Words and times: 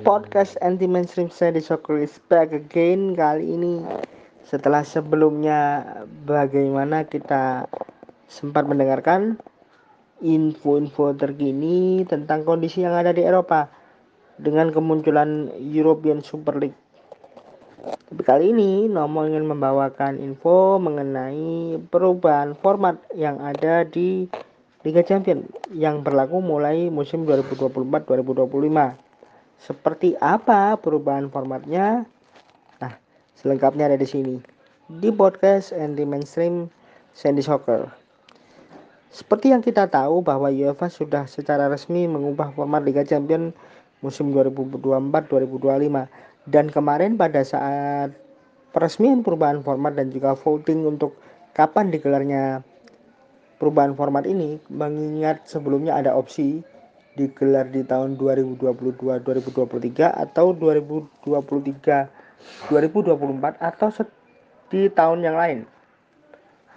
podcast 0.00 0.56
anti 0.64 0.88
mainstream 0.88 1.28
saya 1.28 1.52
di 1.52 1.60
Soccer 1.60 2.00
is 2.00 2.16
back 2.32 2.56
again 2.56 3.12
kali 3.12 3.52
ini 3.52 3.84
setelah 4.48 4.80
sebelumnya 4.80 5.84
bagaimana 6.24 7.04
kita 7.04 7.68
sempat 8.24 8.64
mendengarkan 8.64 9.36
info-info 10.24 11.12
terkini 11.20 12.08
tentang 12.08 12.48
kondisi 12.48 12.80
yang 12.80 12.96
ada 12.96 13.12
di 13.12 13.20
Eropa 13.20 13.68
dengan 14.40 14.72
kemunculan 14.72 15.52
European 15.60 16.24
Super 16.24 16.56
League. 16.56 16.78
Tapi 17.84 18.22
kali 18.24 18.56
ini 18.56 18.88
Nomo 18.88 19.28
ingin 19.28 19.44
membawakan 19.44 20.16
info 20.16 20.80
mengenai 20.80 21.76
perubahan 21.92 22.56
format 22.56 22.96
yang 23.12 23.36
ada 23.44 23.84
di 23.84 24.32
Liga 24.80 25.04
Champions 25.04 25.44
yang 25.76 26.00
berlaku 26.00 26.40
mulai 26.40 26.88
musim 26.88 27.28
2024-2025 27.28 29.09
seperti 29.60 30.16
apa 30.24 30.80
perubahan 30.80 31.28
formatnya? 31.28 32.08
Nah, 32.80 32.92
selengkapnya 33.36 33.92
ada 33.92 33.98
di 34.00 34.08
sini. 34.08 34.40
Di 34.88 35.12
podcast 35.12 35.76
and 35.76 36.00
the 36.00 36.04
mainstream 36.08 36.72
Sandy 37.12 37.44
Soccer. 37.44 37.92
Seperti 39.10 39.52
yang 39.52 39.60
kita 39.60 39.90
tahu 39.90 40.22
bahwa 40.22 40.48
UEFA 40.48 40.88
sudah 40.88 41.28
secara 41.28 41.68
resmi 41.68 42.06
mengubah 42.06 42.54
format 42.56 42.80
Liga 42.80 43.04
Champions 43.04 43.52
musim 44.00 44.32
2024-2025 44.32 46.08
dan 46.48 46.72
kemarin 46.72 47.20
pada 47.20 47.44
saat 47.44 48.16
peresmian 48.72 49.20
perubahan 49.20 49.60
format 49.60 49.92
dan 49.92 50.08
juga 50.08 50.32
voting 50.38 50.88
untuk 50.88 51.20
kapan 51.52 51.92
digelarnya 51.92 52.64
perubahan 53.60 53.92
format 53.92 54.24
ini 54.24 54.56
mengingat 54.72 55.44
sebelumnya 55.44 56.00
ada 56.00 56.16
opsi 56.16 56.64
digelar 57.18 57.66
di 57.70 57.82
tahun 57.82 58.14
2022-2023 58.18 60.06
atau 60.06 60.54
2023-2024 60.54 62.10
atau 63.58 63.88
di 64.70 64.86
tahun 64.90 65.20
yang 65.26 65.36
lain. 65.36 65.66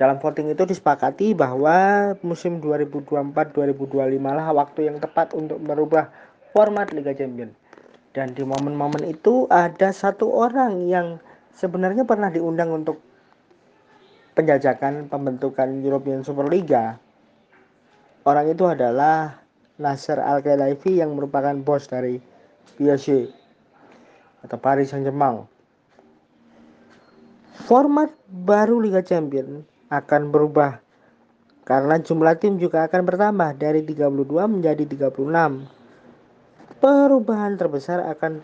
Dalam 0.00 0.16
voting 0.16 0.48
itu 0.56 0.64
disepakati 0.64 1.36
bahwa 1.36 2.16
musim 2.24 2.56
2024-2025 2.64 4.16
lah 4.24 4.48
waktu 4.56 4.88
yang 4.88 4.96
tepat 4.96 5.36
untuk 5.36 5.60
merubah 5.60 6.08
format 6.56 6.88
Liga 6.96 7.12
Champions. 7.12 7.52
Dan 8.10 8.32
di 8.32 8.42
momen-momen 8.42 9.04
itu 9.06 9.44
ada 9.52 9.92
satu 9.92 10.32
orang 10.32 10.88
yang 10.88 11.20
sebenarnya 11.52 12.08
pernah 12.08 12.32
diundang 12.32 12.72
untuk 12.72 12.98
penjajakan 14.32 15.12
pembentukan 15.12 15.68
European 15.84 16.24
Super 16.24 16.48
Liga. 16.48 16.96
Orang 18.24 18.48
itu 18.48 18.64
adalah 18.64 19.44
Nasser 19.80 20.20
Al-Khelaifi 20.20 21.00
yang 21.00 21.16
merupakan 21.16 21.56
bos 21.56 21.88
dari 21.88 22.20
PSG 22.76 23.32
atau 24.44 24.56
Paris 24.60 24.92
Saint-Germain. 24.92 25.48
Format 27.64 28.12
baru 28.28 28.80
Liga 28.80 29.00
Champions 29.00 29.64
akan 29.88 30.28
berubah 30.28 30.80
karena 31.64 31.96
jumlah 32.00 32.36
tim 32.40 32.56
juga 32.60 32.84
akan 32.88 33.02
bertambah 33.08 33.56
dari 33.56 33.80
32 33.84 34.26
menjadi 34.48 34.84
36. 34.84 35.64
Perubahan 36.80 37.52
terbesar 37.60 38.00
akan 38.08 38.40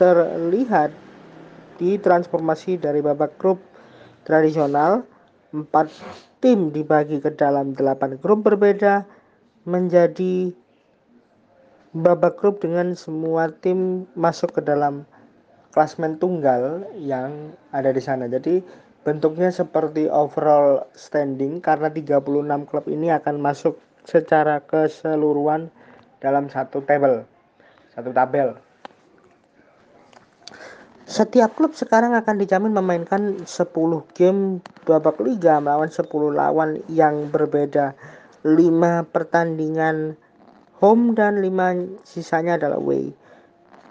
terlihat 0.00 0.90
di 1.78 2.00
transformasi 2.00 2.80
dari 2.80 2.98
babak 3.04 3.36
grup 3.38 3.60
tradisional 4.26 5.04
4 5.54 6.40
tim 6.42 6.74
dibagi 6.74 7.22
ke 7.22 7.32
dalam 7.36 7.76
8 7.76 8.18
grup 8.18 8.42
berbeda 8.42 9.06
menjadi 9.68 10.56
babak 11.92 12.40
grup 12.40 12.64
dengan 12.64 12.96
semua 12.96 13.52
tim 13.60 14.08
masuk 14.16 14.56
ke 14.56 14.64
dalam 14.64 15.04
klasmen 15.76 16.16
tunggal 16.16 16.88
yang 16.96 17.52
ada 17.76 17.92
di 17.92 18.00
sana. 18.00 18.24
Jadi 18.24 18.64
bentuknya 19.04 19.52
seperti 19.52 20.08
overall 20.08 20.88
standing 20.96 21.60
karena 21.60 21.92
36 21.92 22.24
klub 22.64 22.84
ini 22.88 23.12
akan 23.12 23.40
masuk 23.44 23.76
secara 24.08 24.64
keseluruhan 24.64 25.68
dalam 26.24 26.48
satu 26.48 26.80
table, 26.80 27.28
satu 27.92 28.10
tabel. 28.16 28.56
Setiap 31.08 31.56
klub 31.56 31.72
sekarang 31.72 32.12
akan 32.12 32.36
dijamin 32.36 32.72
memainkan 32.72 33.40
10 33.48 33.72
game 34.12 34.60
babak 34.84 35.16
liga 35.24 35.56
melawan 35.56 35.88
10 35.88 36.04
lawan 36.36 36.84
yang 36.92 37.32
berbeda 37.32 37.96
5 38.46 39.14
pertandingan 39.14 40.14
home 40.78 41.14
dan 41.18 41.42
5 41.42 42.06
sisanya 42.06 42.54
adalah 42.54 42.78
away. 42.78 43.10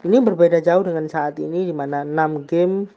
Ini 0.07 0.17
berbeda 0.23 0.63
jauh 0.63 0.87
dengan 0.87 1.09
saat 1.11 1.35
ini 1.41 1.67
di 1.67 1.75
mana 1.75 2.07
6 2.07 2.47
game 2.47 2.87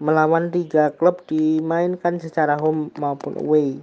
melawan 0.00 0.48
3 0.48 0.96
klub 0.96 1.24
dimainkan 1.28 2.16
secara 2.16 2.56
home 2.56 2.92
maupun 2.96 3.36
away. 3.40 3.80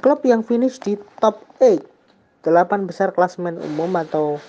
Klub 0.00 0.20
yang 0.24 0.40
finish 0.40 0.80
di 0.80 0.96
top 1.20 1.42
8, 1.58 1.84
8 2.46 2.88
besar 2.88 3.12
klasmen 3.12 3.60
umum 3.60 3.92
atau 3.98 4.40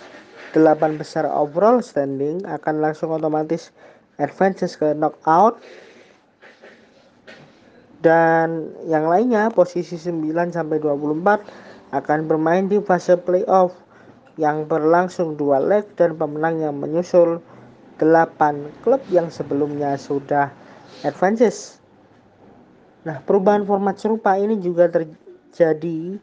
8 0.55 0.99
besar 0.99 1.27
overall 1.27 1.79
standing 1.83 2.43
akan 2.47 2.83
langsung 2.83 3.11
otomatis 3.11 3.71
advances 4.19 4.75
ke 4.75 4.91
knockout 4.95 5.59
dan 8.01 8.73
yang 8.89 9.05
lainnya 9.05 9.53
posisi 9.53 9.97
9 9.97 10.53
sampai 10.53 10.81
24 10.81 11.93
akan 11.93 12.19
bermain 12.25 12.65
di 12.65 12.81
fase 12.81 13.13
playoff 13.17 13.77
yang 14.41 14.65
berlangsung 14.65 15.37
dua 15.37 15.61
leg 15.61 15.85
dan 15.95 16.17
pemenang 16.17 16.57
yang 16.57 16.75
menyusul 16.81 17.37
8 18.01 18.81
klub 18.81 19.01
yang 19.13 19.29
sebelumnya 19.29 19.93
sudah 20.01 20.49
advances. 21.05 21.77
Nah, 23.05 23.21
perubahan 23.21 23.65
format 23.65 23.97
serupa 24.01 24.33
ini 24.37 24.57
juga 24.57 24.89
terjadi 24.89 26.17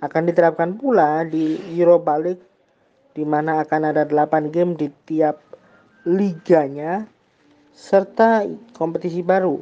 akan 0.00 0.22
diterapkan 0.32 0.80
pula 0.80 1.28
di 1.28 1.60
Europa 1.76 2.16
League 2.16 2.44
di 3.12 3.26
mana 3.26 3.60
akan 3.60 3.92
ada 3.92 4.08
8 4.08 4.48
game 4.48 4.72
di 4.78 4.88
tiap 5.04 5.42
liganya 6.08 7.04
serta 7.74 8.46
kompetisi 8.72 9.20
baru 9.20 9.60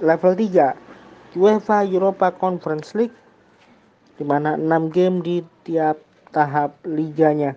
level 0.00 0.32
3 0.32 0.93
UEFA 1.34 1.82
Europa 1.86 2.30
Conference 2.34 2.94
League 2.94 3.14
di 4.18 4.24
mana 4.26 4.54
6 4.54 4.94
game 4.94 5.18
di 5.22 5.36
tiap 5.66 5.98
tahap 6.30 6.78
liganya. 6.86 7.54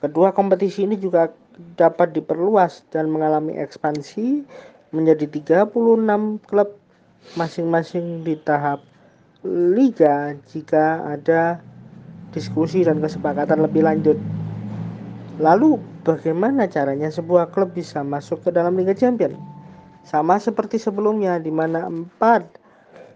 Kedua 0.00 0.32
kompetisi 0.32 0.88
ini 0.88 0.96
juga 0.96 1.30
dapat 1.76 2.16
diperluas 2.16 2.84
dan 2.88 3.12
mengalami 3.12 3.56
ekspansi 3.60 4.44
menjadi 4.92 5.28
36 5.28 5.72
klub 6.48 6.68
masing-masing 7.36 8.24
di 8.24 8.34
tahap 8.40 8.82
liga 9.46 10.36
jika 10.48 11.02
ada 11.06 11.60
diskusi 12.32 12.82
dan 12.82 12.98
kesepakatan 12.98 13.60
lebih 13.62 13.84
lanjut. 13.84 14.16
Lalu 15.40 15.80
bagaimana 16.04 16.68
caranya 16.68 17.08
sebuah 17.08 17.52
klub 17.52 17.72
bisa 17.72 18.04
masuk 18.04 18.44
ke 18.44 18.50
dalam 18.52 18.76
Liga 18.76 18.92
Champions? 18.92 19.36
Sama 20.02 20.36
seperti 20.36 20.76
sebelumnya 20.76 21.38
di 21.38 21.48
mana 21.48 21.86
4 21.88 22.61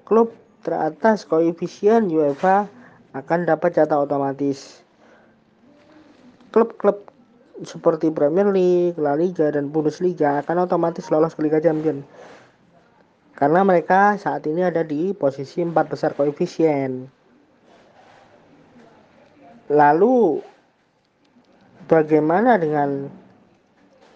klub 0.06 0.30
teratas 0.62 1.26
koefisien 1.26 2.06
UEFA 2.06 2.70
akan 3.10 3.42
dapat 3.42 3.74
jatah 3.74 4.06
otomatis. 4.06 4.86
Klub-klub 6.54 7.10
seperti 7.66 8.14
Premier 8.14 8.48
League, 8.54 8.96
La 9.02 9.18
Liga, 9.18 9.50
dan 9.50 9.68
Bundesliga 9.68 10.40
akan 10.40 10.70
otomatis 10.70 11.10
lolos 11.10 11.34
ke 11.34 11.42
Liga 11.42 11.58
Champions. 11.58 12.06
Karena 13.36 13.60
mereka 13.66 14.16
saat 14.16 14.48
ini 14.48 14.64
ada 14.64 14.80
di 14.80 15.12
posisi 15.12 15.60
4 15.60 15.74
besar 15.92 16.16
koefisien. 16.16 17.04
Lalu 19.68 20.41
bagaimana 21.84 22.56
dengan 22.56 23.12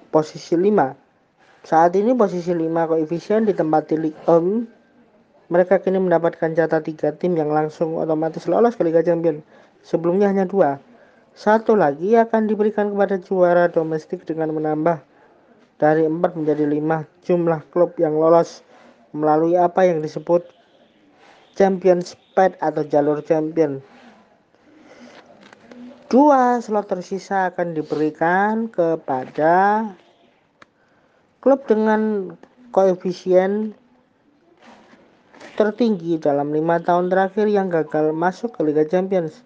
posisi 0.08 0.56
5? 0.56 1.66
Saat 1.66 1.92
ini 2.00 2.16
posisi 2.16 2.54
5 2.56 2.64
koefisien 2.88 3.44
ditempati 3.44 3.94
Ligue 4.00 4.22
1 4.24 4.79
mereka 5.50 5.82
kini 5.82 5.98
mendapatkan 5.98 6.54
jatah 6.54 6.78
tiga 6.78 7.10
tim 7.10 7.34
yang 7.34 7.50
langsung 7.50 7.98
otomatis 7.98 8.46
lolos 8.46 8.78
ke 8.78 8.86
Liga 8.86 9.02
Champions. 9.02 9.42
Sebelumnya 9.82 10.30
hanya 10.30 10.46
dua. 10.46 10.78
Satu 11.34 11.74
lagi 11.74 12.14
akan 12.14 12.46
diberikan 12.46 12.94
kepada 12.94 13.18
juara 13.18 13.66
domestik 13.66 14.22
dengan 14.22 14.54
menambah 14.54 15.02
dari 15.82 16.06
empat 16.06 16.38
menjadi 16.38 16.70
lima 16.70 17.02
jumlah 17.26 17.66
klub 17.74 17.98
yang 17.98 18.14
lolos 18.14 18.62
melalui 19.10 19.58
apa 19.58 19.90
yang 19.90 19.98
disebut 19.98 20.46
Champions 21.58 22.14
Path 22.38 22.54
atau 22.62 22.86
jalur 22.86 23.18
champion. 23.26 23.82
Dua 26.10 26.58
slot 26.62 26.90
tersisa 26.90 27.50
akan 27.50 27.74
diberikan 27.74 28.66
kepada 28.70 29.86
klub 31.38 31.62
dengan 31.66 32.34
koefisien 32.70 33.74
tertinggi 35.60 36.16
dalam 36.16 36.56
lima 36.56 36.80
tahun 36.80 37.12
terakhir 37.12 37.44
yang 37.52 37.68
gagal 37.68 38.16
masuk 38.16 38.56
ke 38.56 38.64
Liga 38.64 38.88
Champions 38.88 39.44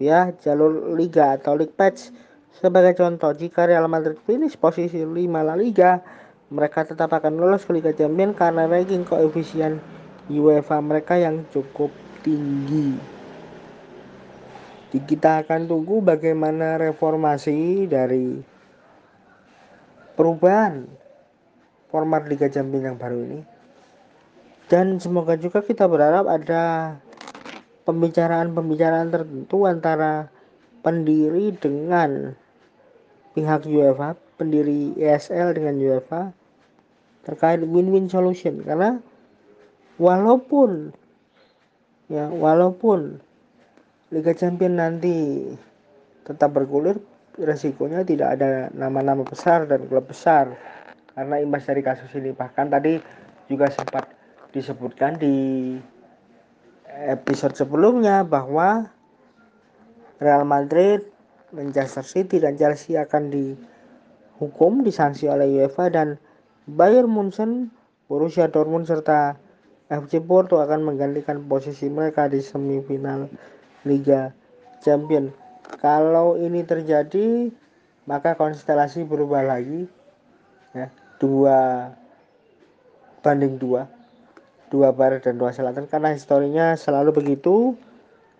ya 0.00 0.32
jalur 0.40 0.96
Liga 0.96 1.36
atau 1.36 1.52
League 1.52 1.76
Pass 1.76 2.08
Sebagai 2.50 2.98
contoh, 2.98 3.30
jika 3.30 3.64
Real 3.64 3.86
Madrid 3.86 4.18
finish 4.26 4.58
posisi 4.58 5.00
5 5.00 5.14
La 5.46 5.54
Liga, 5.54 6.02
mereka 6.50 6.82
tetap 6.82 7.14
akan 7.14 7.38
lolos 7.38 7.62
ke 7.62 7.78
Liga 7.78 7.94
Champions 7.94 8.34
karena 8.34 8.66
ranking 8.66 9.06
koefisien 9.06 9.78
UEFA 10.26 10.82
mereka 10.82 11.14
yang 11.14 11.46
cukup 11.54 11.94
tinggi. 12.26 12.98
Jadi 14.90 14.98
kita 15.06 15.46
akan 15.46 15.70
tunggu 15.70 16.02
bagaimana 16.02 16.74
reformasi 16.74 17.86
dari 17.86 18.42
perubahan 20.18 20.90
format 21.94 22.26
Liga 22.26 22.50
Champions 22.50 22.82
yang 22.90 22.98
baru 22.98 23.18
ini. 23.22 23.40
Dan 24.70 25.02
semoga 25.02 25.34
juga 25.34 25.66
kita 25.66 25.90
berharap 25.90 26.30
ada 26.30 26.94
pembicaraan-pembicaraan 27.90 29.10
tertentu 29.10 29.66
antara 29.66 30.30
pendiri 30.86 31.50
dengan 31.58 32.38
pihak 33.34 33.66
UEFA, 33.66 34.14
pendiri 34.38 34.94
ESL 34.94 35.58
dengan 35.58 35.74
UEFA 35.74 36.30
terkait 37.26 37.66
win-win 37.66 38.06
solution. 38.06 38.62
Karena 38.62 39.02
walaupun 39.98 40.94
ya 42.06 42.30
walaupun 42.30 43.18
Liga 44.14 44.38
Champions 44.38 44.78
nanti 44.78 45.50
tetap 46.22 46.54
bergulir 46.54 47.02
resikonya 47.42 48.06
tidak 48.06 48.38
ada 48.38 48.70
nama-nama 48.70 49.26
besar 49.26 49.66
dan 49.66 49.82
klub 49.90 50.06
besar. 50.06 50.54
Karena 51.10 51.42
imbas 51.42 51.66
dari 51.66 51.82
kasus 51.82 52.14
ini 52.14 52.30
bahkan 52.30 52.70
tadi 52.70 53.02
juga 53.50 53.66
sempat 53.66 54.19
disebutkan 54.50 55.18
di 55.18 55.34
episode 56.90 57.54
sebelumnya 57.54 58.26
bahwa 58.26 58.90
Real 60.18 60.44
Madrid, 60.44 61.06
Manchester 61.54 62.04
City 62.04 62.42
dan 62.42 62.58
Chelsea 62.58 62.98
akan 62.98 63.32
dihukum 63.32 64.84
disanksi 64.84 65.30
oleh 65.30 65.64
UEFA 65.64 65.88
dan 65.88 66.08
Bayern 66.68 67.08
Munchen, 67.08 67.72
Borussia 68.10 68.50
Dortmund 68.50 68.90
serta 68.90 69.38
FC 69.90 70.22
Porto 70.22 70.62
akan 70.62 70.86
menggantikan 70.86 71.42
posisi 71.46 71.90
mereka 71.90 72.30
di 72.30 72.38
semifinal 72.38 73.26
Liga 73.82 74.30
Champions. 74.84 75.34
Kalau 75.82 76.34
ini 76.38 76.66
terjadi, 76.66 77.50
maka 78.06 78.34
konstelasi 78.34 79.06
berubah 79.06 79.46
lagi, 79.46 79.86
ya 80.74 80.90
dua 81.22 81.90
banding 83.22 83.58
dua, 83.58 83.86
dua 84.70 84.94
barat 84.94 85.26
dan 85.26 85.36
dua 85.36 85.50
selatan 85.50 85.90
karena 85.90 86.14
historinya 86.14 86.78
selalu 86.78 87.10
begitu. 87.20 87.74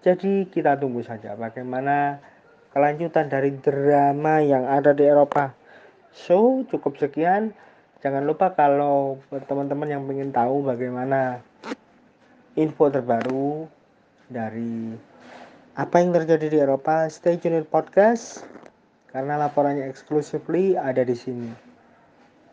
Jadi 0.00 0.49
kita 0.49 0.81
tunggu 0.81 1.05
saja 1.05 1.37
bagaimana 1.37 2.23
kelanjutan 2.73 3.29
dari 3.29 3.53
drama 3.59 4.41
yang 4.41 4.65
ada 4.65 4.97
di 4.97 5.05
Eropa. 5.05 5.53
So 6.15 6.65
cukup 6.71 6.97
sekian. 6.97 7.53
Jangan 8.00 8.25
lupa 8.25 8.56
kalau 8.56 9.21
teman-teman 9.29 9.93
yang 9.93 10.03
ingin 10.09 10.32
tahu 10.32 10.65
bagaimana 10.65 11.44
info 12.56 12.88
terbaru 12.88 13.69
dari 14.32 14.97
apa 15.77 16.00
yang 16.00 16.17
terjadi 16.17 16.47
di 16.49 16.59
Eropa, 16.65 17.06
stay 17.12 17.37
tune 17.37 17.61
podcast 17.69 18.49
karena 19.12 19.37
laporannya 19.37 19.85
exclusively 19.85 20.79
ada 20.79 21.05
di 21.05 21.12
sini. 21.12 21.50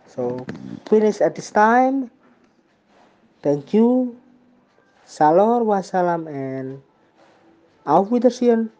So, 0.07 0.43
finish 0.87 1.19
at 1.19 1.35
this 1.35 1.51
time. 1.53 2.09
Thank 3.41 3.73
you. 3.73 4.17
Salor 5.05 5.63
wassalam 5.63 6.27
and 6.27 6.81
auf 7.85 8.11
Wiedersehen. 8.11 8.71